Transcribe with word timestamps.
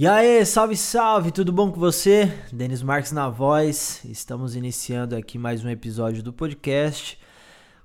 E 0.00 0.06
aí, 0.06 0.46
salve, 0.46 0.78
salve, 0.78 1.30
tudo 1.30 1.52
bom 1.52 1.70
com 1.70 1.78
você? 1.78 2.32
Denis 2.50 2.82
Marques 2.82 3.12
na 3.12 3.28
voz. 3.28 4.00
Estamos 4.06 4.56
iniciando 4.56 5.14
aqui 5.14 5.36
mais 5.36 5.62
um 5.62 5.68
episódio 5.68 6.22
do 6.22 6.32
podcast. 6.32 7.18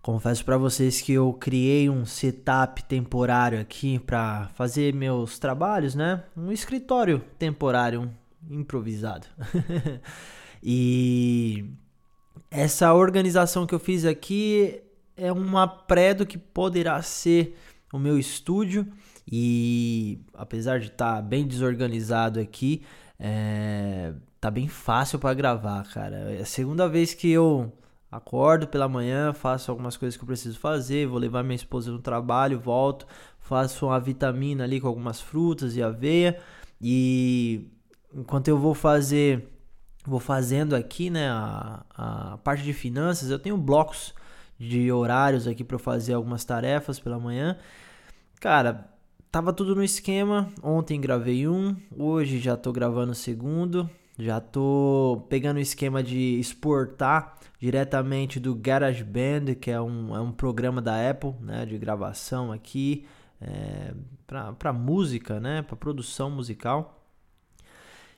Confesso 0.02 0.46
para 0.46 0.58
vocês 0.58 1.02
que 1.02 1.12
eu 1.12 1.34
criei 1.34 1.90
um 1.90 2.06
setup 2.06 2.86
temporário 2.86 3.60
aqui 3.60 4.00
para 4.00 4.48
fazer 4.56 4.94
meus 4.94 5.38
trabalhos, 5.38 5.94
né? 5.94 6.24
Um 6.38 6.54
escritório 6.54 7.22
temporário, 7.38 8.10
um 8.50 8.60
improvisado. 8.62 9.28
e 10.64 11.66
essa 12.50 12.94
organização 12.94 13.68
que 13.68 13.76
eu 13.76 13.80
fiz 13.80 14.06
aqui 14.06 14.82
é 15.18 15.34
uma 15.34 15.68
pré 15.68 16.14
do 16.14 16.26
que 16.26 16.38
poderá 16.38 17.02
ser 17.02 17.58
o 17.96 18.00
meu 18.00 18.18
estúdio. 18.18 18.88
E 19.30 20.20
apesar 20.34 20.80
de 20.80 20.88
estar 20.88 21.16
tá 21.16 21.22
bem 21.22 21.48
desorganizado 21.48 22.40
aqui, 22.40 22.84
é, 23.20 24.14
tá 24.40 24.52
bem 24.52 24.68
fácil 24.68 25.18
para 25.20 25.34
gravar, 25.34 25.84
cara. 25.92 26.34
É 26.34 26.42
a 26.42 26.46
segunda 26.46 26.88
vez 26.88 27.14
que 27.14 27.30
eu 27.32 27.72
acordo 28.12 28.68
pela 28.68 28.88
manhã, 28.88 29.34
faço 29.34 29.72
algumas 29.72 29.98
coisas 29.98 30.16
que 30.16 30.24
eu 30.24 30.28
preciso 30.28 30.60
fazer, 30.60 31.08
vou 31.08 31.18
levar 31.20 31.44
minha 31.44 31.56
esposa 31.56 31.92
no 31.92 32.00
trabalho, 32.00 32.60
volto, 32.60 33.06
faço 33.40 33.88
uma 33.88 34.00
vitamina 34.00 34.64
ali 34.64 34.80
com 34.80 34.88
algumas 34.88 35.20
frutas 35.20 35.76
e 35.76 35.84
aveia. 35.84 36.40
E 36.80 37.68
enquanto 38.14 38.48
eu 38.48 38.58
vou 38.58 38.74
fazer, 38.74 39.50
vou 40.06 40.20
fazendo 40.20 40.76
aqui, 40.76 41.10
né, 41.10 41.30
a, 41.30 41.84
a 41.96 42.38
parte 42.38 42.64
de 42.64 42.74
finanças, 42.74 43.30
eu 43.30 43.40
tenho 43.40 43.58
blocos 43.58 44.14
de 44.58 44.92
horários 44.92 45.48
aqui 45.48 45.64
para 45.64 45.78
fazer 45.78 46.14
algumas 46.14 46.46
tarefas 46.46 47.00
pela 47.00 47.20
manhã. 47.20 47.58
Cara, 48.46 48.88
tava 49.32 49.52
tudo 49.52 49.74
no 49.76 49.84
esquema. 49.84 50.48
Ontem 50.62 51.02
gravei 51.02 51.48
um, 51.48 51.76
hoje 51.98 52.38
já 52.38 52.56
tô 52.56 52.72
gravando 52.72 53.14
o 53.14 53.16
segundo. 53.16 53.90
Já 54.20 54.40
tô 54.40 55.26
pegando 55.28 55.58
o 55.58 55.60
esquema 55.60 56.04
de 56.04 56.40
exportar 56.40 57.40
diretamente 57.60 58.40
do 58.40 58.54
GarageBand, 58.54 59.56
que 59.60 59.72
é 59.72 59.82
um, 59.82 60.16
é 60.16 60.20
um 60.22 60.32
programa 60.32 60.80
da 60.80 61.10
Apple, 61.10 61.34
né, 61.42 61.66
de 61.66 61.76
gravação 61.80 62.52
aqui, 62.52 63.08
é, 63.42 63.96
para 64.28 64.72
música, 64.72 65.40
né, 65.40 65.64
para 65.64 65.76
produção 65.76 66.30
musical. 66.30 67.04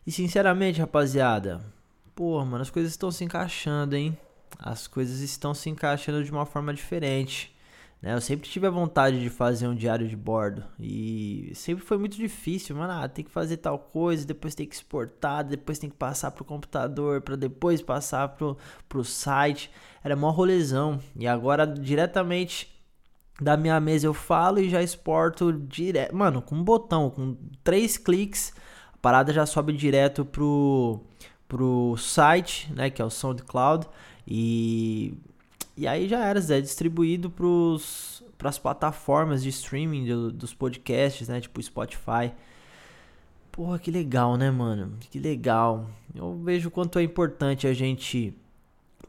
E 0.06 0.12
sinceramente, 0.12 0.82
rapaziada, 0.82 1.62
pô, 2.14 2.44
mano, 2.44 2.64
as 2.64 2.70
coisas 2.70 2.92
estão 2.92 3.12
se 3.12 3.24
encaixando, 3.24 3.96
hein? 3.96 4.18
As 4.60 4.88
coisas 4.88 5.22
estão 5.22 5.54
se 5.54 5.70
encaixando 5.70 6.22
de 6.22 6.32
uma 6.32 6.46
forma 6.46 6.74
diferente. 6.74 7.56
Né? 8.02 8.14
Eu 8.14 8.22
sempre 8.22 8.48
tive 8.48 8.68
a 8.68 8.72
vontade 8.72 9.20
de 9.20 9.30
fazer 9.30 9.68
um 9.68 9.76
diário 9.76 10.08
de 10.08 10.16
bordo 10.16 10.64
e 10.80 11.52
sempre 11.56 11.84
foi 11.84 11.98
muito 11.98 12.16
difícil, 12.16 12.76
mano. 12.76 12.94
Ah, 12.94 13.08
tem 13.08 13.26
que 13.26 13.32
fazer 13.32 13.58
tal 13.58 13.80
coisa, 13.80 14.26
depois 14.26 14.56
tem 14.56 14.68
que 14.68 14.76
exportar, 14.76 15.44
depois 15.44 15.80
tem 15.80 15.90
que 15.90 15.96
passar 15.96 16.32
pro 16.32 16.46
computador, 16.46 17.22
para 17.22 17.36
depois 17.36 17.82
passar 17.82 18.30
pro, 18.30 18.58
pro 18.88 19.04
site. 19.04 19.72
Era 20.04 20.16
mó 20.16 20.30
rolezão. 20.30 21.00
E 21.16 21.28
agora 21.28 21.66
diretamente 21.66 22.78
da 23.42 23.56
minha 23.56 23.80
mesa 23.80 24.08
eu 24.08 24.14
falo 24.14 24.60
e 24.60 24.70
já 24.70 24.82
exporto 24.82 25.54
direto, 25.54 26.16
mano, 26.16 26.42
com 26.42 26.56
um 26.56 26.64
botão, 26.64 27.10
com 27.10 27.38
três 27.64 27.98
cliques, 27.98 28.52
a 28.94 28.98
parada 28.98 29.32
já 29.32 29.46
sobe 29.46 29.74
direto 29.74 30.26
pro 30.26 31.02
pro 31.48 31.96
site, 31.98 32.72
né, 32.74 32.90
que 32.90 33.02
é 33.02 33.06
o 33.06 33.10
SoundCloud 33.10 33.88
e 34.28 35.18
e 35.78 35.88
aí 35.88 36.10
já 36.10 36.26
era, 36.26 36.40
é 36.40 36.60
distribuído 36.60 37.30
para 37.30 38.50
as 38.50 38.58
plataformas 38.58 39.44
de 39.44 39.50
streaming 39.50 40.08
do, 40.08 40.32
dos 40.32 40.52
podcasts, 40.52 41.28
né? 41.28 41.40
Tipo 41.40 41.62
Spotify. 41.62 42.34
Porra, 43.52 43.78
que 43.78 43.92
legal, 43.92 44.36
né, 44.38 44.50
mano? 44.50 44.98
Que 45.12 45.20
legal. 45.20 45.88
Eu 46.16 46.36
vejo 46.44 46.72
quanto 46.72 46.98
é 46.98 47.04
importante 47.04 47.68
a 47.68 47.74
gente 47.74 48.34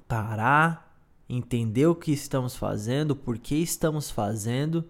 parar, 0.06 0.94
entender 1.26 1.86
o 1.86 1.94
que 1.94 2.12
estamos 2.12 2.54
fazendo, 2.54 3.16
por 3.16 3.38
que 3.38 3.54
estamos 3.56 4.10
fazendo 4.10 4.84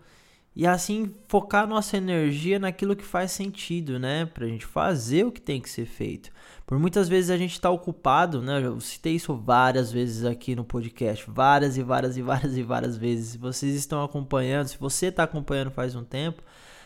e 0.59 0.67
assim 0.67 1.15
focar 1.29 1.69
nossa 1.69 1.97
energia 1.97 2.59
naquilo 2.59 2.97
que 2.97 3.05
faz 3.05 3.31
sentido, 3.31 3.97
né? 3.97 4.27
Pra 4.27 4.45
gente 4.45 4.67
fazer 4.67 5.25
o 5.25 5.31
que 5.31 5.41
tem 5.41 5.61
que 5.61 5.71
ser 5.71 5.87
feito. 5.87 6.33
Por 6.67 6.81
muitas 6.81 7.09
vezes 7.09 7.31
a 7.31 7.37
gente 7.37 7.53
está 7.53 7.71
ocupado, 7.71 8.43
né? 8.43 8.61
Eu 8.61 8.81
citei 8.81 9.15
isso 9.15 9.37
várias 9.37 9.93
vezes 9.93 10.25
aqui 10.25 10.57
no 10.57 10.65
podcast, 10.65 11.31
várias 11.31 11.77
e 11.77 11.83
várias 11.85 12.17
e 12.17 12.23
várias 12.23 12.57
e 12.57 12.65
várias 12.65 12.97
vezes. 12.97 13.29
Se 13.29 13.39
vocês 13.39 13.73
estão 13.77 14.03
acompanhando, 14.03 14.67
se 14.67 14.77
você 14.77 15.07
está 15.07 15.23
acompanhando 15.23 15.71
faz 15.71 15.95
um 15.95 16.03
tempo, 16.03 16.43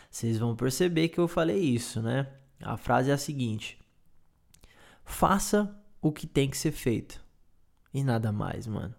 vocês 0.07 0.37
vão 0.37 0.55
perceber 0.55 1.09
que 1.09 1.17
eu 1.17 1.27
falei 1.27 1.59
isso, 1.59 1.99
né? 1.99 2.27
A 2.61 2.77
frase 2.77 3.09
é 3.09 3.13
a 3.15 3.17
seguinte: 3.17 3.79
Faça 5.03 5.75
o 5.99 6.11
que 6.11 6.27
tem 6.27 6.47
que 6.47 6.57
ser 6.59 6.73
feito. 6.73 7.19
E 7.91 8.03
nada 8.03 8.31
mais, 8.31 8.67
mano. 8.67 8.93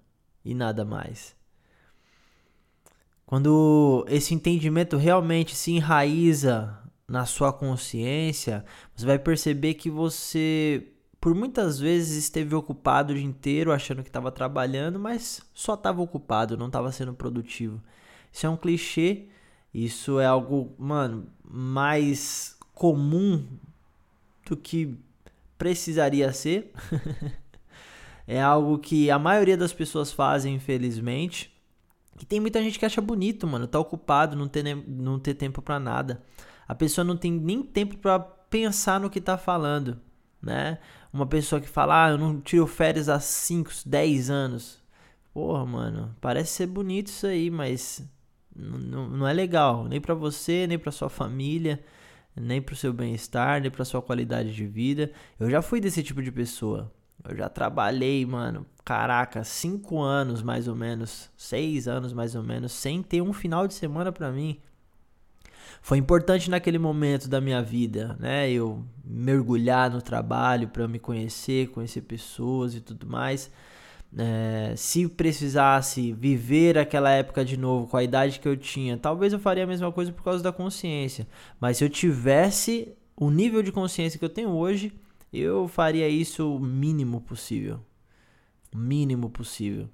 E 0.45 0.53
nada 0.53 0.85
mais. 0.85 1.37
Quando 3.27 4.05
esse 4.09 4.35
entendimento 4.35 4.97
realmente 4.97 5.57
se 5.57 5.73
enraiza 5.73 6.79
na 7.09 7.27
sua 7.27 7.53
consciência, 7.53 8.65
você 8.95 9.07
vai 9.07 9.19
perceber 9.19 9.75
que 9.75 9.91
você 9.91 10.89
por 11.25 11.35
muitas 11.35 11.81
vezes 11.81 12.23
esteve 12.23 12.55
ocupado 12.55 13.15
o 13.15 13.17
dia 13.17 13.25
inteiro 13.25 13.73
achando 13.73 14.03
que 14.03 14.11
estava 14.11 14.31
trabalhando, 14.31 14.99
mas 15.01 15.41
só 15.55 15.73
estava 15.73 16.03
ocupado, 16.03 16.55
não 16.55 16.67
estava 16.67 16.93
sendo 16.93 17.15
produtivo. 17.15 17.83
Isso 18.31 18.45
é 18.45 18.51
um 18.51 18.59
clichê, 18.59 19.29
isso 19.73 20.21
é 20.21 20.27
algo, 20.27 20.75
mano, 20.77 21.27
mais 21.43 22.59
comum 22.75 23.43
do 24.45 24.55
que 24.55 24.99
precisaria 25.57 26.31
ser. 26.31 26.71
é 28.29 28.43
algo 28.43 28.79
que 28.79 29.11
a 29.11 29.19
maioria 29.19 29.57
das 29.57 29.73
pessoas 29.73 30.13
fazem, 30.13 30.57
infelizmente. 30.57 31.54
E 32.21 32.25
tem 32.25 32.41
muita 32.41 32.63
gente 32.63 32.79
que 32.79 32.87
acha 32.87 33.01
bonito, 33.01 33.47
mano, 33.47 33.67
tá 33.67 33.79
ocupado, 33.79 34.37
não 34.37 34.49
ter, 34.49 34.63
não 34.87 35.19
ter 35.19 35.35
tempo 35.35 35.61
para 35.61 35.81
nada. 35.81 36.23
A 36.67 36.75
pessoa 36.75 37.05
não 37.05 37.17
tem 37.17 37.33
nem 37.33 37.63
tempo 37.63 37.97
para 37.99 38.19
pensar 38.19 39.01
no 39.01 39.11
que 39.11 39.21
tá 39.21 39.37
falando, 39.37 40.01
né? 40.41 40.79
Uma 41.13 41.27
pessoa 41.27 41.61
que 41.61 41.69
fala, 41.69 42.07
ah, 42.07 42.11
eu 42.11 42.19
não 42.19 42.41
tiro 42.41 42.67
férias 42.67 43.09
há 43.09 43.19
5, 43.21 43.71
10 43.87 44.31
anos. 44.31 44.83
Porra, 45.33 45.67
mano, 45.67 46.15
parece 46.21 46.53
ser 46.53 46.67
bonito 46.67 47.09
isso 47.09 47.27
aí, 47.27 47.51
mas 47.51 48.09
não, 48.55 49.27
é 49.27 49.33
legal, 49.33 49.85
nem 49.85 50.01
para 50.01 50.15
você, 50.15 50.67
nem 50.67 50.79
para 50.79 50.93
sua 50.93 51.09
família, 51.09 51.85
nem 52.37 52.63
para 52.63 52.73
o 52.73 52.77
seu 52.77 52.93
bem-estar, 52.93 53.61
nem 53.61 53.71
para 53.71 53.85
sua 53.85 54.01
qualidade 54.01 54.55
de 54.55 54.67
vida. 54.67 55.11
Eu 55.39 55.51
já 55.51 55.61
fui 55.61 55.81
desse 55.81 56.03
tipo 56.03 56.23
de 56.23 56.31
pessoa. 56.31 56.93
Eu 57.23 57.37
já 57.37 57.49
trabalhei, 57.49 58.25
mano, 58.27 58.67
caraca, 58.85 59.45
cinco 59.45 60.01
anos 60.01 60.43
mais 60.43 60.69
ou 60.69 60.75
menos, 60.75 61.31
seis 61.37 61.89
anos 61.89 62.13
mais 62.13 62.35
ou 62.35 62.43
menos, 62.43 62.73
sem 62.73 63.03
ter 63.03 63.23
um 63.23 63.33
final 63.33 63.67
de 63.67 63.75
semana 63.75 64.13
para 64.13 64.31
mim. 64.31 64.59
Foi 65.81 65.99
importante 65.99 66.51
naquele 66.51 66.79
momento 66.79 67.29
da 67.29 67.41
minha 67.41 67.63
vida, 67.63 68.17
né? 68.19 68.51
Eu 68.51 68.85
mergulhar 69.05 69.91
no 69.91 70.01
trabalho 70.01 70.69
para 70.69 70.89
me 70.89 70.99
conhecer, 70.99 71.69
conhecer 71.69 72.01
pessoas 72.03 72.75
e 72.75 72.81
tudo 72.81 73.07
mais. 73.07 73.51
É, 74.17 74.75
se 74.77 75.09
precisasse 75.09 76.13
viver 76.13 76.79
aquela 76.79 77.11
época 77.11 77.45
de 77.45 77.57
novo 77.57 77.87
com 77.89 77.97
a 77.97 78.03
idade 78.03 78.39
que 78.39 78.49
eu 78.49 78.57
tinha, 78.57 78.97
talvez 78.97 79.33
eu 79.33 79.39
faria 79.39 79.65
a 79.65 79.67
mesma 79.67 79.91
coisa 79.91 80.13
por 80.13 80.23
causa 80.23 80.43
da 80.43 80.53
consciência. 80.53 81.27
Mas 81.61 81.79
se 81.79 81.85
eu 81.85 81.91
tivesse 81.91 82.89
o 83.17 83.31
nível 83.31 83.63
de 83.63 83.73
consciência 83.73 84.19
que 84.19 84.25
eu 84.25 84.31
tenho 84.31 84.51
hoje, 84.51 84.93
eu 85.35 85.67
faria 85.67 86.09
isso 86.09 86.55
o 86.55 86.61
mínimo 86.61 87.21
possível. 87.21 87.81
O 88.73 88.79
mínimo 88.79 89.29
possível. 89.29 89.89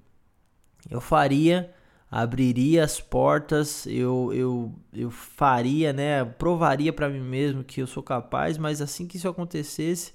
Eu 0.89 1.01
faria, 1.01 1.73
abriria 2.09 2.83
as 2.83 2.99
portas, 2.99 3.87
eu, 3.87 4.31
eu, 4.33 4.75
eu 4.93 5.09
faria, 5.09 5.91
né? 5.91 6.23
Provaria 6.23 6.93
para 6.93 7.09
mim 7.09 7.21
mesmo 7.21 7.63
que 7.63 7.81
eu 7.81 7.87
sou 7.87 8.03
capaz, 8.03 8.57
mas 8.57 8.81
assim 8.81 9.07
que 9.07 9.17
isso 9.17 9.27
acontecesse, 9.27 10.13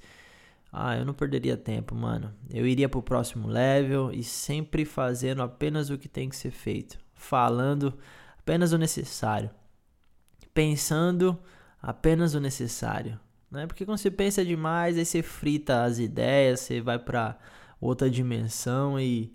ah, 0.73 0.97
eu 0.97 1.05
não 1.05 1.15
perderia 1.15 1.57
tempo, 1.57 1.95
mano. 1.95 2.33
Eu 2.51 2.67
iria 2.67 2.89
pro 2.89 3.03
próximo 3.03 3.49
level 3.49 4.13
e 4.13 4.23
sempre 4.23 4.85
fazendo 4.85 5.43
apenas 5.43 5.91
o 5.91 5.99
que 5.99 6.09
tem 6.09 6.29
que 6.29 6.37
ser 6.37 6.51
feito, 6.51 6.99
falando 7.15 7.95
apenas 8.39 8.73
o 8.73 8.79
necessário, 8.79 9.51
pensando 10.55 11.39
apenas 11.83 12.35
o 12.35 12.41
necessário 12.41 13.19
né? 13.51 13.67
Porque 13.67 13.85
quando 13.85 13.99
você 13.99 14.11
pensa 14.11 14.45
demais, 14.45 14.97
aí 14.97 15.05
você 15.05 15.23
frita 15.23 15.85
as 15.85 15.99
ideias, 15.99 16.61
você 16.61 16.81
vai 16.81 16.99
para 16.99 17.39
outra 17.81 18.11
dimensão 18.11 18.99
e 18.99 19.33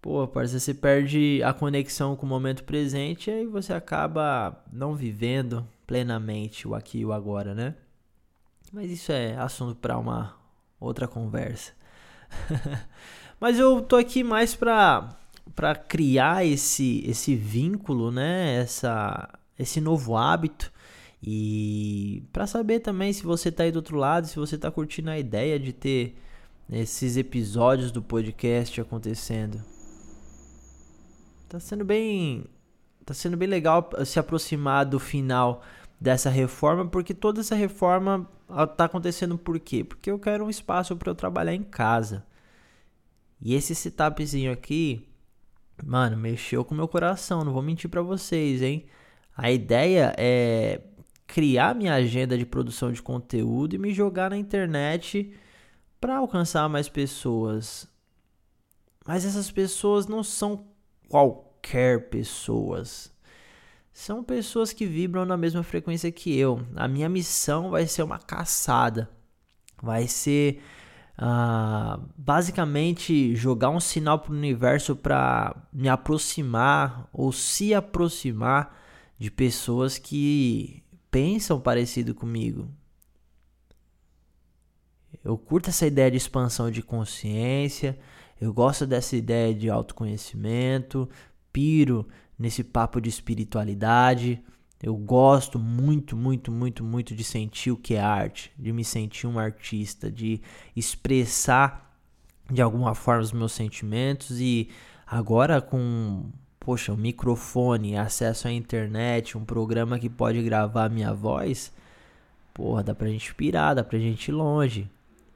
pô, 0.00 0.26
parece 0.26 0.58
você 0.60 0.74
perde 0.74 1.42
a 1.44 1.52
conexão 1.52 2.16
com 2.16 2.26
o 2.26 2.28
momento 2.28 2.64
presente 2.64 3.30
e 3.30 3.32
aí 3.32 3.46
você 3.46 3.72
acaba 3.72 4.64
não 4.72 4.94
vivendo 4.94 5.66
plenamente 5.86 6.66
o 6.68 6.74
aqui 6.74 7.00
e 7.00 7.04
o 7.04 7.12
agora, 7.12 7.54
né? 7.54 7.74
Mas 8.72 8.90
isso 8.90 9.10
é 9.12 9.36
assunto 9.36 9.76
para 9.76 9.98
uma 9.98 10.36
outra 10.78 11.08
conversa. 11.08 11.72
Mas 13.40 13.58
eu 13.58 13.80
tô 13.80 13.96
aqui 13.96 14.22
mais 14.22 14.54
para 14.54 15.16
para 15.54 15.74
criar 15.74 16.44
esse 16.44 17.02
esse 17.06 17.34
vínculo, 17.34 18.10
né? 18.10 18.56
Essa 18.56 19.28
esse 19.58 19.80
novo 19.80 20.16
hábito 20.16 20.70
E 21.22 22.22
para 22.32 22.46
saber 22.46 22.80
também 22.80 23.12
se 23.12 23.22
você 23.22 23.50
tá 23.50 23.64
aí 23.64 23.72
do 23.72 23.76
outro 23.76 23.96
lado, 23.96 24.26
se 24.26 24.36
você 24.36 24.56
tá 24.56 24.70
curtindo 24.70 25.10
a 25.10 25.18
ideia 25.18 25.58
de 25.58 25.72
ter 25.72 26.16
esses 26.70 27.16
episódios 27.16 27.90
do 27.90 28.02
podcast 28.02 28.80
acontecendo. 28.80 29.62
Tá 31.48 31.58
sendo 31.58 31.84
bem 31.84 32.44
tá 33.04 33.14
sendo 33.14 33.38
bem 33.38 33.48
legal 33.48 33.88
se 34.04 34.18
aproximar 34.18 34.84
do 34.84 35.00
final 35.00 35.62
dessa 35.98 36.28
reforma, 36.28 36.86
porque 36.86 37.14
toda 37.14 37.40
essa 37.40 37.54
reforma 37.54 38.28
tá 38.76 38.84
acontecendo 38.84 39.38
por 39.38 39.58
quê? 39.58 39.82
Porque 39.82 40.10
eu 40.10 40.18
quero 40.18 40.44
um 40.44 40.50
espaço 40.50 40.94
para 40.94 41.10
eu 41.10 41.14
trabalhar 41.14 41.54
em 41.54 41.62
casa. 41.62 42.24
E 43.40 43.54
esse 43.54 43.74
setupzinho 43.74 44.52
aqui, 44.52 45.08
mano, 45.82 46.16
mexeu 46.16 46.64
com 46.64 46.74
o 46.74 46.76
meu 46.76 46.86
coração, 46.86 47.44
não 47.44 47.52
vou 47.52 47.62
mentir 47.62 47.88
para 47.88 48.02
vocês, 48.02 48.60
hein? 48.60 48.86
A 49.36 49.50
ideia 49.50 50.14
é 50.18 50.82
criar 51.28 51.74
minha 51.74 51.94
agenda 51.94 52.36
de 52.36 52.46
produção 52.46 52.90
de 52.90 53.02
conteúdo 53.02 53.74
e 53.74 53.78
me 53.78 53.92
jogar 53.92 54.30
na 54.30 54.36
internet 54.36 55.32
para 56.00 56.16
alcançar 56.16 56.68
mais 56.68 56.88
pessoas. 56.88 57.86
Mas 59.06 59.24
essas 59.24 59.50
pessoas 59.50 60.06
não 60.06 60.24
são 60.24 60.66
qualquer 61.06 62.08
pessoas. 62.08 63.12
São 63.92 64.24
pessoas 64.24 64.72
que 64.72 64.86
vibram 64.86 65.26
na 65.26 65.36
mesma 65.36 65.62
frequência 65.62 66.10
que 66.10 66.36
eu. 66.36 66.66
A 66.74 66.88
minha 66.88 67.08
missão 67.08 67.70
vai 67.70 67.86
ser 67.86 68.02
uma 68.02 68.18
caçada. 68.18 69.10
Vai 69.82 70.08
ser 70.08 70.62
uh, 71.18 72.02
basicamente 72.16 73.36
jogar 73.36 73.68
um 73.68 73.80
sinal 73.80 74.18
para 74.18 74.32
o 74.32 74.36
universo 74.36 74.96
para 74.96 75.54
me 75.72 75.88
aproximar 75.90 77.06
ou 77.12 77.32
se 77.32 77.74
aproximar 77.74 78.74
de 79.18 79.30
pessoas 79.30 79.98
que 79.98 80.82
pensam 81.10 81.60
parecido 81.60 82.14
comigo. 82.14 82.68
Eu 85.24 85.36
curto 85.36 85.70
essa 85.70 85.86
ideia 85.86 86.10
de 86.10 86.16
expansão 86.16 86.70
de 86.70 86.82
consciência, 86.82 87.98
eu 88.40 88.52
gosto 88.52 88.86
dessa 88.86 89.16
ideia 89.16 89.54
de 89.54 89.68
autoconhecimento, 89.68 91.08
piro 91.52 92.06
nesse 92.38 92.62
papo 92.62 93.00
de 93.00 93.08
espiritualidade. 93.08 94.42
Eu 94.80 94.96
gosto 94.96 95.58
muito, 95.58 96.16
muito, 96.16 96.52
muito, 96.52 96.84
muito 96.84 97.14
de 97.14 97.24
sentir 97.24 97.72
o 97.72 97.76
que 97.76 97.94
é 97.94 98.00
arte, 98.00 98.52
de 98.56 98.72
me 98.72 98.84
sentir 98.84 99.26
um 99.26 99.38
artista, 99.38 100.10
de 100.10 100.40
expressar 100.76 101.88
de 102.50 102.62
alguma 102.62 102.94
forma 102.94 103.22
os 103.22 103.32
meus 103.32 103.52
sentimentos 103.52 104.40
e 104.40 104.68
agora 105.06 105.60
com 105.60 106.30
poxa, 106.68 106.92
um 106.92 106.96
microfone, 106.96 107.96
acesso 107.96 108.46
à 108.46 108.52
internet, 108.52 109.38
um 109.38 109.42
programa 109.42 109.98
que 109.98 110.10
pode 110.10 110.42
gravar 110.42 110.90
minha 110.90 111.14
voz, 111.14 111.72
porra, 112.52 112.82
dá 112.82 112.94
pra 112.94 113.08
gente 113.08 113.34
pirar, 113.34 113.74
dá 113.74 113.82
pra 113.82 113.98
gente 113.98 114.28
ir 114.28 114.32
longe. 114.32 114.86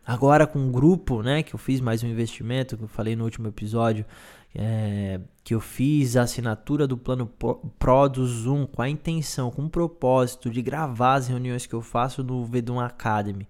Agora 0.07 0.47
com 0.47 0.59
o 0.59 0.71
grupo, 0.71 1.23
né, 1.23 1.43
que 1.43 1.55
eu 1.55 1.59
fiz 1.59 1.81
mais 1.81 2.03
um 2.03 2.07
investimento, 2.07 2.77
que 2.77 2.85
eu 2.85 2.89
falei 2.89 3.17
no 3.17 3.25
último 3.25 3.49
episódio, 3.49 4.05
é, 4.55 5.21
que 5.43 5.55
eu 5.55 5.61
fiz 5.61 6.19
a 6.19 6.25
assinatura 6.25 6.87
do 6.87 6.99
plano 6.99 7.27
Pro 7.79 8.09
do 8.11 8.27
Zoom 8.27 8.67
com 8.67 8.83
a 8.83 8.89
intenção, 8.91 9.51
com 9.51 9.63
o 9.63 9.71
propósito 9.71 10.51
de 10.51 10.61
gravar 10.61 11.15
as 11.15 11.29
reuniões 11.29 11.65
que 11.65 11.75
eu 11.75 11.81
faço 11.81 12.23
no 12.23 12.45
Vedum 12.45 12.79
Academy 12.79 13.49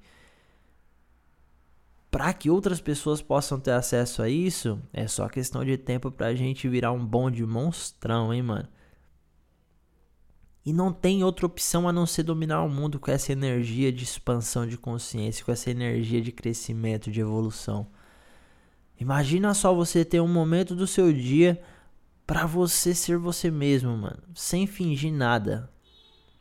para 2.13 2.31
que 2.35 2.51
outras 2.51 2.79
pessoas 2.79 3.23
possam 3.23 3.59
ter 3.59 3.71
acesso 3.71 4.21
a 4.21 4.29
isso, 4.29 4.79
é 4.93 5.07
só 5.09 5.27
questão 5.31 5.65
de 5.65 5.79
tempo 5.79 6.11
pra 6.11 6.35
gente 6.35 6.69
virar 6.69 6.93
um 6.93 7.03
bonde 7.05 7.45
monstrão, 7.47 8.35
hein, 8.35 8.43
mano? 8.43 8.69
E 10.63 10.75
não 10.75 10.93
tem 10.93 11.25
outra 11.25 11.47
opção 11.47 11.89
a 11.89 11.93
não 11.93 12.05
ser 12.05 12.25
dominar 12.25 12.63
o 12.65 12.69
mundo 12.69 13.01
com 13.01 13.11
essa 13.11 13.33
energia 13.33 13.91
de 13.91 14.05
expansão 14.05 14.67
de 14.67 14.77
consciência, 14.77 15.43
com 15.43 15.51
essa 15.51 15.71
energia 15.71 16.21
de 16.21 16.31
crescimento, 16.31 17.11
de 17.11 17.23
evolução. 17.23 17.87
Imagina 19.01 19.55
só 19.55 19.75
você 19.75 20.05
ter 20.05 20.21
um 20.21 20.29
momento 20.29 20.77
do 20.77 20.87
seu 20.87 21.11
dia 21.15 21.63
para 22.27 22.45
você 22.45 22.95
ser 22.95 23.17
você 23.17 23.51
mesmo, 23.51 23.97
mano, 23.97 24.23
sem 24.35 24.67
fingir 24.67 25.11
nada, 25.15 25.73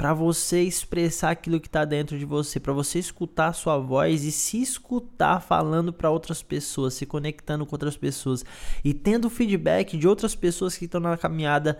para 0.01 0.15
você 0.15 0.63
expressar 0.63 1.29
aquilo 1.29 1.59
que 1.59 1.67
está 1.67 1.85
dentro 1.85 2.17
de 2.17 2.25
você, 2.25 2.59
para 2.59 2.73
você 2.73 2.97
escutar 2.97 3.49
a 3.49 3.53
sua 3.53 3.77
voz 3.77 4.23
e 4.23 4.31
se 4.31 4.59
escutar 4.59 5.39
falando 5.39 5.93
para 5.93 6.09
outras 6.09 6.41
pessoas, 6.41 6.95
se 6.95 7.05
conectando 7.05 7.67
com 7.67 7.75
outras 7.75 7.95
pessoas 7.95 8.43
e 8.83 8.95
tendo 8.95 9.29
feedback 9.29 9.95
de 9.95 10.07
outras 10.07 10.33
pessoas 10.33 10.75
que 10.75 10.85
estão 10.85 10.99
na 10.99 11.15
caminhada 11.17 11.77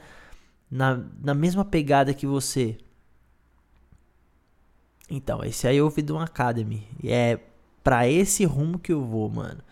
na, 0.69 1.03
na 1.19 1.33
mesma 1.33 1.65
pegada 1.65 2.13
que 2.13 2.27
você. 2.27 2.77
Então, 5.09 5.43
esse 5.43 5.67
aí 5.67 5.77
é 5.79 5.81
o 5.81 5.89
Vidum 5.89 6.19
Academy. 6.19 6.87
E 7.01 7.11
é 7.11 7.39
para 7.83 8.07
esse 8.07 8.45
rumo 8.45 8.77
que 8.77 8.93
eu 8.93 9.03
vou, 9.03 9.31
mano. 9.31 9.63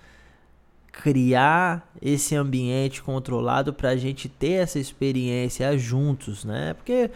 Criar 0.92 1.88
esse 2.02 2.36
ambiente 2.36 3.04
controlado 3.04 3.76
para 3.76 3.90
a 3.90 3.96
gente 3.96 4.28
ter 4.28 4.54
essa 4.54 4.80
experiência 4.80 5.78
juntos, 5.78 6.44
né? 6.44 6.74
Porque 6.74 7.12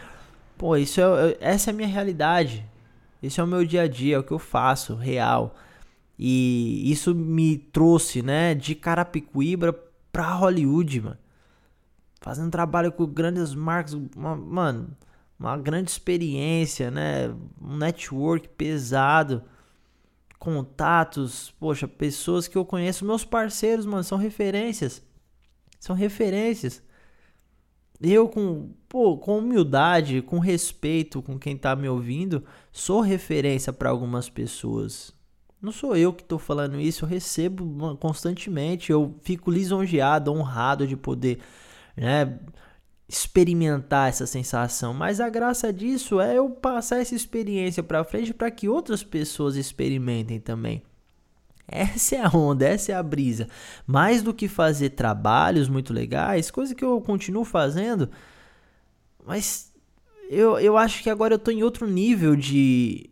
Pô, 0.64 0.78
isso 0.78 1.02
é, 1.02 1.38
essa 1.42 1.72
é 1.72 1.74
a 1.74 1.76
minha 1.76 1.90
realidade. 1.90 2.66
Esse 3.22 3.38
é 3.38 3.44
o 3.44 3.48
meu 3.48 3.66
dia 3.66 3.82
a 3.82 3.88
dia, 3.90 4.16
é 4.16 4.20
o 4.20 4.24
que 4.24 4.32
eu 4.32 4.40
faço, 4.40 4.96
real. 4.96 5.58
E 6.18 6.90
isso 6.90 7.14
me 7.14 7.58
trouxe, 7.58 8.22
né, 8.22 8.56
de 8.56 8.74
Carapicuíba 8.74 9.78
pra 10.10 10.32
Hollywood, 10.32 11.02
mano. 11.02 11.18
Fazendo 12.22 12.50
trabalho 12.50 12.94
com 12.94 13.06
grandes 13.06 13.54
marcas, 13.54 13.92
uma, 14.16 14.38
mano, 14.38 14.96
uma 15.38 15.58
grande 15.58 15.92
experiência, 15.92 16.90
né? 16.90 17.28
Um 17.62 17.76
network 17.76 18.48
pesado, 18.48 19.44
contatos, 20.40 21.54
poxa, 21.60 21.90
pessoas 21.90 22.48
que 22.48 22.58
eu 22.58 22.64
conheço, 22.64 23.04
meus 23.04 23.26
parceiros, 23.26 23.86
mano, 23.86 24.06
são 24.06 24.18
referências. 24.18 25.04
São 25.78 25.94
referências 25.94 26.82
eu 28.02 28.28
com, 28.28 28.70
pô, 28.90 29.18
com 29.18 29.38
humildade, 29.38 30.22
com 30.22 30.40
respeito 30.40 31.22
com 31.22 31.38
quem 31.40 31.58
tá 31.58 31.76
me 31.76 31.88
ouvindo, 31.88 32.44
sou 32.72 33.02
referência 33.02 33.72
para 33.72 33.90
algumas 33.90 34.30
pessoas. 34.30 35.14
Não 35.62 35.72
sou 35.72 35.96
eu 35.96 36.12
que 36.12 36.24
estou 36.24 36.38
falando 36.38 36.80
isso, 36.80 37.06
eu 37.06 37.10
recebo 37.10 37.98
constantemente, 37.98 38.92
eu 38.92 39.16
fico 39.22 39.50
lisonjeado, 39.50 40.32
honrado 40.34 40.86
de 40.86 40.98
poder, 40.98 41.40
né, 41.96 42.38
experimentar 43.08 44.10
essa 44.10 44.28
sensação, 44.28 44.94
mas 44.94 45.22
a 45.22 45.30
graça 45.30 45.72
disso 45.72 46.20
é 46.20 46.38
eu 46.38 46.50
passar 46.50 47.00
essa 47.00 47.16
experiência 47.16 47.82
para 47.82 48.04
frente 48.04 48.34
para 48.34 48.52
que 48.52 48.68
outras 48.68 49.04
pessoas 49.04 49.56
experimentem 49.56 50.40
também. 50.40 50.84
Essa 51.68 52.16
é 52.16 52.26
a 52.26 52.30
onda, 52.30 52.68
essa 52.68 52.92
é 52.92 52.96
a 52.96 53.04
brisa. 53.04 53.48
Mais 53.88 54.22
do 54.22 54.34
que 54.34 54.48
fazer 54.48 54.92
trabalhos 54.92 55.70
muito 55.70 55.94
legais, 55.94 56.52
coisa 56.52 56.76
que 56.76 56.84
eu 56.84 57.00
continuo 57.02 57.46
fazendo, 57.46 58.10
mas 59.26 59.72
eu, 60.30 60.60
eu 60.60 60.78
acho 60.78 61.02
que 61.02 61.10
agora 61.10 61.36
eu 61.36 61.40
tô 61.40 61.52
em 61.52 61.64
outro 61.64 61.88
nível 61.88 62.36
de, 62.36 63.10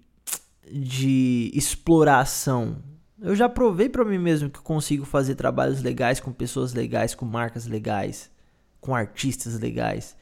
de 0.69 1.51
exploração. 1.53 2.77
Eu 3.21 3.35
já 3.35 3.47
provei 3.47 3.87
para 3.87 4.03
mim 4.03 4.17
mesmo 4.17 4.49
que 4.49 4.59
consigo 4.59 5.05
fazer 5.05 5.35
trabalhos 5.35 5.81
legais 5.81 6.19
com 6.19 6.31
pessoas 6.31 6.73
legais, 6.73 7.13
com 7.13 7.25
marcas 7.25 7.67
legais, 7.67 8.29
com 8.79 8.95
artistas 8.95 9.59
legais. 9.59 10.15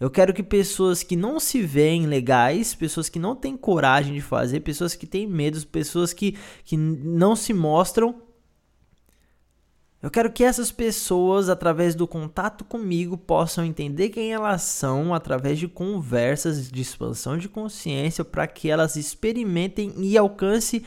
Eu 0.00 0.10
quero 0.10 0.34
que 0.34 0.42
pessoas 0.42 1.02
que 1.02 1.14
não 1.14 1.38
se 1.38 1.62
veem 1.62 2.06
legais, 2.06 2.74
pessoas 2.74 3.08
que 3.08 3.18
não 3.18 3.36
têm 3.36 3.56
coragem 3.56 4.12
de 4.12 4.20
fazer, 4.20 4.60
pessoas 4.60 4.94
que 4.94 5.06
têm 5.06 5.26
medo, 5.26 5.64
pessoas 5.68 6.12
que, 6.12 6.36
que 6.64 6.76
não 6.76 7.36
se 7.36 7.54
mostram. 7.54 8.22
Eu 10.02 10.10
quero 10.10 10.30
que 10.30 10.44
essas 10.44 10.70
pessoas, 10.70 11.48
através 11.48 11.94
do 11.94 12.06
contato 12.06 12.64
comigo, 12.64 13.16
possam 13.16 13.64
entender 13.64 14.10
quem 14.10 14.34
elas 14.34 14.62
são 14.62 15.14
através 15.14 15.58
de 15.58 15.68
conversas 15.68 16.70
de 16.70 16.82
expansão 16.82 17.38
de 17.38 17.48
consciência 17.48 18.22
para 18.22 18.46
que 18.46 18.68
elas 18.68 18.96
experimentem 18.96 19.94
e 19.96 20.18
alcancem 20.18 20.82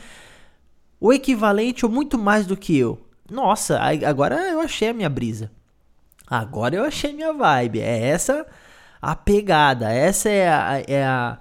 o 0.99 1.11
equivalente 1.11 1.85
ou 1.85 1.91
muito 1.91 2.17
mais 2.17 2.45
do 2.45 2.57
que 2.57 2.77
eu. 2.77 2.99
Nossa, 3.31 3.79
agora 3.79 4.35
eu 4.51 4.59
achei 4.59 4.89
a 4.89 4.93
minha 4.93 5.09
brisa. 5.09 5.49
Agora 6.27 6.75
eu 6.75 6.83
achei 6.83 7.13
minha 7.13 7.33
vibe. 7.33 7.79
É 7.79 8.09
essa 8.09 8.45
a 9.01 9.15
pegada, 9.15 9.91
essa 9.91 10.29
é 10.29 10.49
a, 10.49 10.83
é 10.87 11.03
a, 11.03 11.39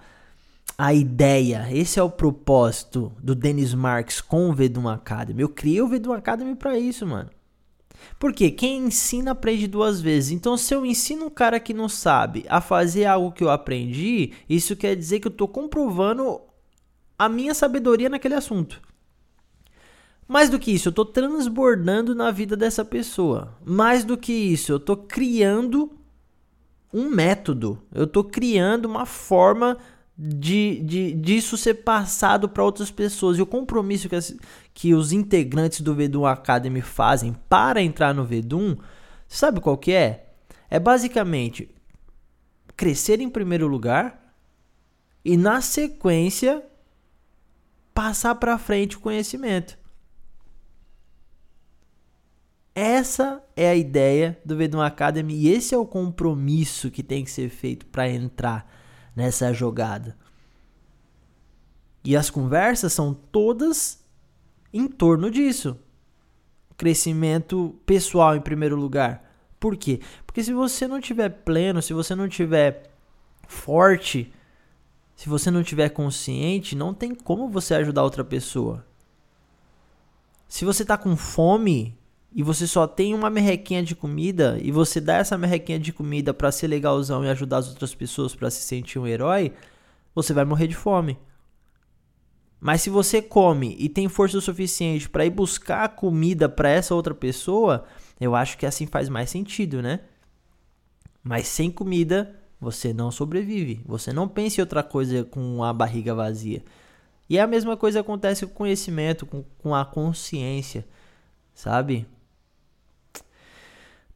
a 0.79 0.95
ideia, 0.95 1.67
esse 1.71 1.99
é 1.99 2.03
o 2.03 2.11
propósito 2.11 3.13
do 3.23 3.35
Dennis 3.35 3.75
Marks 3.75 4.21
com 4.21 4.51
o 4.51 4.53
Vedum 4.53 4.89
Academy. 4.89 5.43
Eu 5.43 5.49
criei 5.49 5.81
o 5.81 5.89
Vedum 5.89 6.13
Academy 6.13 6.55
para 6.55 6.79
isso, 6.79 7.07
mano. 7.07 7.31
Porque 8.19 8.51
quem 8.51 8.87
ensina 8.87 9.33
aprende 9.33 9.67
duas 9.67 10.01
vezes. 10.01 10.31
Então, 10.31 10.57
se 10.57 10.75
eu 10.75 10.85
ensino 10.85 11.27
um 11.27 11.31
cara 11.31 11.59
que 11.59 11.75
não 11.75 11.89
sabe 11.89 12.45
a 12.49 12.61
fazer 12.61 13.07
algo 13.07 13.33
que 13.33 13.43
eu 13.43 13.51
aprendi, 13.51 14.33
isso 14.49 14.77
quer 14.77 14.95
dizer 14.95 15.21
que 15.21 15.27
eu 15.27 15.33
estou 15.33 15.49
comprovando 15.49 16.41
a 17.19 17.29
minha 17.29 17.55
sabedoria 17.55 18.09
naquele 18.09 18.35
assunto. 18.35 18.81
Mais 20.29 20.51
do 20.51 20.59
que 20.59 20.73
isso, 20.73 20.89
eu 20.89 20.91
estou 20.91 21.05
transbordando 21.05 22.15
na 22.15 22.31
vida 22.31 22.57
dessa 22.57 22.85
pessoa. 22.85 23.57
Mais 23.65 24.05
do 24.05 24.17
que 24.17 24.33
isso, 24.33 24.73
eu 24.73 24.77
estou 24.77 24.97
criando 24.97 25.91
um 26.97 27.11
método. 27.11 27.79
Eu 27.95 28.05
estou 28.05 28.25
criando 28.25 28.87
uma 28.87 29.05
forma 29.05 29.77
de, 30.17 30.81
de 30.81 31.13
disso 31.13 31.55
ser 31.59 31.75
passado 31.75 32.49
para 32.49 32.65
outras 32.65 32.91
pessoas. 32.91 33.37
E 33.37 33.43
o 33.43 33.47
compromisso 33.47 34.09
que, 34.09 34.17
as, 34.17 34.35
que 34.73 34.95
os 34.95 35.13
integrantes 35.13 35.83
do 35.83 35.95
Vedum 35.95 36.25
Academy 36.25 36.81
fazem 36.81 37.37
para 37.51 37.83
entrar 37.83 38.15
no 38.15 38.25
Vedum, 38.25 38.77
sabe 39.29 39.61
qual 39.61 39.77
que 39.77 39.93
é? 39.93 40.31
É 40.71 40.81
basicamente 40.81 41.69
crescer 42.75 43.21
em 43.21 43.29
primeiro 43.29 43.67
lugar 43.67 44.35
e 45.23 45.37
na 45.37 45.61
sequência 45.61 46.63
passar 47.93 48.37
para 48.37 48.57
frente 48.57 48.97
o 48.97 49.01
conhecimento. 49.01 49.79
Essa 52.79 53.43
é 53.57 53.71
a 53.71 53.75
ideia 53.75 54.39
do 54.45 54.55
Vedum 54.55 54.83
Academy 54.83 55.35
e 55.35 55.49
esse 55.49 55.75
é 55.75 55.79
o 55.79 55.87
compromisso 55.87 56.91
que 56.91 57.03
tem 57.03 57.25
que 57.25 57.31
ser 57.31 57.49
feito 57.49 57.87
para 57.87 58.07
entrar 58.07 58.71
nessa 59.17 59.51
jogada. 59.55 60.15
E 62.05 62.15
as 62.15 62.29
conversas 62.29 62.93
são 62.93 63.15
todas 63.15 64.05
em 64.75 64.87
torno 64.89 65.31
disso. 65.31 65.79
Crescimento 66.77 67.81
pessoal 67.87 68.37
em 68.37 68.43
primeiro 68.43 68.77
lugar. 68.77 69.25
Por 69.59 69.75
quê? 69.75 70.03
Porque 70.27 70.45
se 70.45 70.53
você 70.53 70.87
não 70.87 71.01
tiver 71.01 71.31
pleno, 71.31 71.81
se 71.81 71.95
você 71.95 72.15
não 72.15 72.29
tiver 72.29 72.91
forte, 73.49 74.31
se 75.15 75.31
você 75.31 75.51
não 75.51 75.63
tiver 75.63 75.89
consciente, 75.89 76.77
não 76.77 76.93
tem 76.93 77.15
como 77.15 77.49
você 77.49 77.73
ajudar 77.73 78.03
outra 78.03 78.23
pessoa. 78.23 78.87
Se 80.47 80.63
você 80.63 80.85
tá 80.85 80.99
com 80.99 81.17
fome 81.17 81.97
e 82.37 82.43
você 82.43 82.67
só 82.67 82.87
tem 82.87 83.15
uma 83.15 83.31
merrequinha 83.31 83.83
de 83.83 83.97
comida 83.97 84.59
e 84.61 84.71
você 84.71 85.01
dá 85.01 85.15
essa 85.17 85.39
merrequinha 85.39 85.79
de 85.79 85.91
comida 85.91 86.35
para 86.35 86.53
ser 86.53 86.67
legalzão 86.67 87.25
e 87.25 87.31
ajudar 87.31 87.57
as 87.57 87.71
outras 87.71 87.95
pessoas 87.95 88.35
para 88.35 88.51
se 88.51 88.61
sentir 88.61 88.99
um 88.99 89.07
herói, 89.07 89.55
você 90.15 90.35
vai 90.35 90.45
morrer 90.45 90.67
de 90.67 90.77
fome. 90.77 91.19
Mas 92.61 92.83
se 92.83 92.91
você 92.91 93.23
come 93.23 93.75
e 93.79 93.89
tem 93.89 94.07
força 94.07 94.37
o 94.37 94.43
suficiente 94.43 95.09
para 95.09 95.25
ir 95.25 95.31
buscar 95.31 95.89
comida 95.97 96.47
para 96.47 96.69
essa 96.69 96.95
outra 96.95 97.15
pessoa, 97.15 97.87
eu 98.21 98.35
acho 98.35 98.59
que 98.59 98.67
assim 98.67 98.87
faz 98.87 99.09
mais 99.09 99.31
sentido, 99.31 99.81
né? 99.81 100.01
Mas 101.25 101.49
sem 101.49 101.71
comida, 101.71 102.39
você 102.61 102.93
não 102.93 103.11
sobrevive. 103.11 103.81
Você 103.87 104.13
não 104.13 104.29
pensa 104.29 104.61
em 104.61 104.63
outra 104.63 104.83
coisa 104.83 105.25
com 105.25 105.65
a 105.65 105.73
barriga 105.73 106.15
vazia. 106.15 106.63
E 107.31 107.39
a 107.39 107.47
mesma 107.47 107.79
coisa 107.79 108.01
acontece 108.01 108.45
com 108.45 108.53
o 108.53 108.57
conhecimento, 108.57 109.25
com, 109.25 109.43
com 109.57 109.75
a 109.75 109.87
consciência, 109.87 110.87
sabe? 111.55 112.07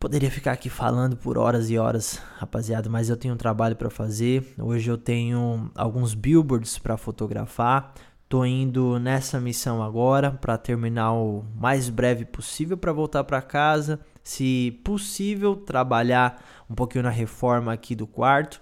Poderia 0.01 0.31
ficar 0.31 0.53
aqui 0.53 0.71
falando 0.71 1.15
por 1.15 1.37
horas 1.37 1.69
e 1.69 1.77
horas, 1.77 2.23
rapaziada, 2.39 2.89
mas 2.89 3.11
eu 3.11 3.19
tenho 3.19 3.35
um 3.35 3.37
trabalho 3.37 3.77
para 3.77 3.91
fazer. 3.91 4.55
Hoje 4.59 4.91
eu 4.91 4.97
tenho 4.97 5.71
alguns 5.75 6.15
billboards 6.15 6.79
para 6.79 6.97
fotografar. 6.97 7.93
Tô 8.27 8.43
indo 8.43 8.99
nessa 8.99 9.39
missão 9.39 9.83
agora 9.83 10.31
para 10.31 10.57
terminar 10.57 11.13
o 11.13 11.45
mais 11.55 11.91
breve 11.91 12.25
possível 12.25 12.79
para 12.79 12.95
voltar 12.95 13.25
para 13.25 13.43
casa, 13.43 14.01
se 14.23 14.81
possível 14.83 15.55
trabalhar 15.55 16.43
um 16.69 16.75
pouquinho 16.75 17.05
na 17.05 17.11
reforma 17.11 17.71
aqui 17.71 17.95
do 17.95 18.07
quarto. 18.07 18.59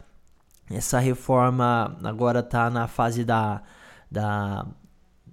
Essa 0.69 0.99
reforma 0.99 1.97
agora 2.03 2.43
tá 2.43 2.69
na 2.69 2.89
fase 2.89 3.25
da 3.25 3.63
da 4.11 4.67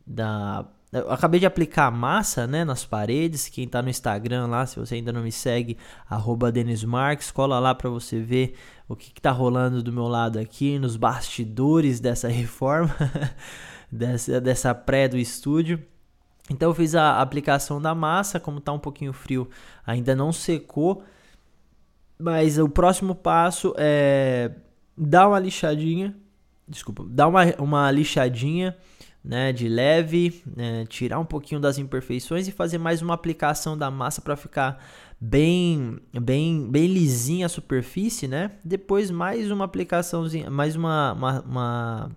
da 0.06 0.68
eu 1.00 1.12
acabei 1.12 1.40
de 1.40 1.46
aplicar 1.46 1.92
massa, 1.92 2.48
né, 2.48 2.64
nas 2.64 2.86
paredes. 2.86 3.50
Quem 3.50 3.68
tá 3.68 3.82
no 3.82 3.90
Instagram 3.90 4.48
lá, 4.48 4.66
se 4.66 4.80
você 4.80 4.96
ainda 4.96 5.12
não 5.12 5.22
me 5.22 5.32
segue, 5.32 5.78
arroba 6.10 6.54
Marques, 6.88 7.32
cola 7.32 7.60
lá 7.60 7.76
para 7.76 7.90
você 7.90 8.20
ver 8.20 8.56
o 8.88 8.96
que, 8.96 9.12
que 9.12 9.22
tá 9.22 9.32
rolando 9.32 9.84
do 9.84 9.92
meu 9.92 10.08
lado 10.08 10.40
aqui, 10.40 10.80
nos 10.80 10.96
bastidores 10.96 12.00
dessa 12.00 12.28
reforma, 12.30 12.96
dessa, 13.92 14.40
dessa 14.40 14.74
pré 14.74 15.08
do 15.08 15.18
estúdio. 15.18 15.84
Então 16.50 16.70
eu 16.70 16.74
fiz 16.76 16.96
a 16.96 17.20
aplicação 17.20 17.82
da 17.82 17.94
massa, 17.94 18.40
como 18.40 18.62
tá 18.62 18.72
um 18.72 18.80
pouquinho 18.80 19.12
frio, 19.12 19.50
ainda 19.86 20.16
não 20.16 20.32
secou. 20.32 21.04
Mas 22.18 22.58
o 22.58 22.70
próximo 22.70 23.14
passo 23.14 23.74
é 23.78 24.52
dar 24.98 25.28
uma 25.28 25.40
lixadinha, 25.40 26.16
desculpa, 26.66 27.04
dar 27.10 27.28
uma, 27.28 27.44
uma 27.60 27.92
lixadinha 27.92 28.78
né, 29.26 29.52
de 29.52 29.68
leve, 29.68 30.44
né, 30.56 30.86
tirar 30.88 31.20
um 31.20 31.26
pouquinho 31.26 31.60
das 31.60 31.78
imperfeições 31.78 32.48
e 32.48 32.52
fazer 32.52 32.78
mais 32.78 33.02
uma 33.02 33.14
aplicação 33.14 33.78
da 33.78 33.90
massa 33.90 34.22
para 34.22 34.36
ficar 34.36 34.84
bem, 35.20 35.98
bem, 36.22 36.70
bem 36.70 36.86
lisinha 36.86 37.48
a 37.48 37.50
superfície, 37.50 38.28
né? 38.28 38.52
Depois 38.64 39.10
mais 39.10 39.50
uma 39.50 39.66
aplicaçãozinha, 39.66 40.50
mais 40.50 40.76
uma, 40.76 41.14
uma, 41.14 41.42
uma 41.42 42.12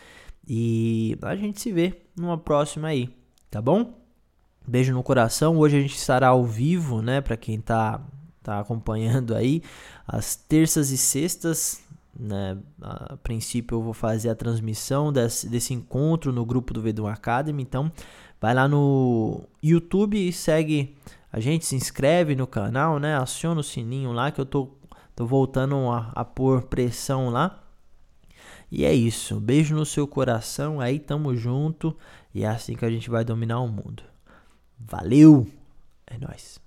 E 0.49 1.17
a 1.23 1.37
gente 1.37 1.61
se 1.61 1.71
vê 1.71 2.03
numa 2.17 2.37
próxima 2.37 2.89
aí, 2.89 3.09
tá 3.49 3.63
bom? 3.63 3.95
Beijo 4.67 4.93
no 4.93 5.05
coração. 5.05 5.57
Hoje 5.59 5.77
a 5.77 5.81
gente 5.81 5.95
estará 5.95 6.27
ao 6.27 6.45
vivo, 6.45 7.01
né? 7.01 7.21
Para 7.21 7.37
quem 7.37 7.61
tá, 7.61 8.05
tá 8.43 8.59
acompanhando 8.59 9.37
aí, 9.37 9.63
às 10.09 10.35
terças 10.35 10.91
e 10.91 10.99
sextas. 10.99 11.85
Né? 12.19 12.59
A 12.81 13.17
princípio 13.17 13.77
eu 13.77 13.83
vou 13.83 13.95
fazer 13.95 14.31
a 14.31 14.35
transmissão 14.35 15.13
desse, 15.13 15.49
desse 15.49 15.73
encontro 15.73 16.33
no 16.33 16.45
grupo 16.45 16.75
do 16.75 16.83
Vedum 16.83 17.07
Academy. 17.07 17.63
Então 17.63 17.91
vai 18.41 18.55
lá 18.55 18.67
no 18.67 19.43
YouTube 19.63 20.17
e 20.17 20.33
segue 20.33 20.97
a 21.33 21.39
gente 21.39 21.65
se 21.65 21.77
inscreve 21.77 22.35
no 22.35 22.47
canal, 22.47 22.99
né? 22.99 23.17
Aciona 23.17 23.61
o 23.61 23.65
sininho 23.65 24.13
lá 24.13 24.31
que 24.31 24.41
eu 24.41 24.47
tô, 24.47 24.69
tô 25.15 25.27
voltando 25.27 25.77
a, 25.91 26.11
a 26.15 26.25
pôr 26.25 26.63
pressão 26.63 27.31
lá. 27.31 27.63
E 28.71 28.85
é 28.85 28.93
isso. 28.93 29.39
Beijo 29.39 29.75
no 29.75 29.87
seu 29.87 30.07
coração. 30.07 30.81
Aí 30.81 30.99
tamo 30.99 31.35
junto. 31.37 31.97
E 32.35 32.45
é 32.45 32.49
assim 32.49 32.75
que 32.75 32.85
a 32.85 32.91
gente 32.91 33.11
vai 33.11 33.25
dominar 33.25 33.61
o 33.61 33.69
mundo. 33.69 34.03
Valeu! 34.79 35.47
É 36.07 36.19
nóis. 36.19 36.61